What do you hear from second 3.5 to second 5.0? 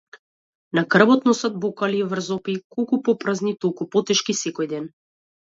толку потешки секој ден.